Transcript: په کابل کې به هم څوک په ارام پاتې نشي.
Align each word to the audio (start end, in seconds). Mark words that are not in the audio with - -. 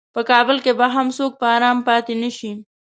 په 0.15 0.21
کابل 0.29 0.57
کې 0.63 0.71
به 0.79 0.87
هم 0.95 1.07
څوک 1.17 1.31
په 1.41 1.45
ارام 1.55 1.77
پاتې 1.87 2.13
نشي. 2.21 2.51